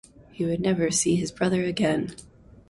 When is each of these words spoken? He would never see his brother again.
He 0.31 0.43
would 0.45 0.59
never 0.61 0.89
see 0.89 1.15
his 1.15 1.31
brother 1.31 1.63
again. 1.63 2.15